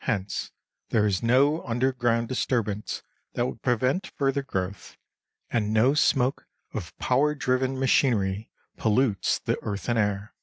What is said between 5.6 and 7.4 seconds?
no smoke of power